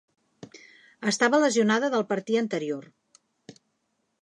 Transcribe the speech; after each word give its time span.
Estava 1.11 1.41
lesionada 1.43 1.91
del 1.97 2.07
partir 2.15 2.41
anterior. 2.41 2.91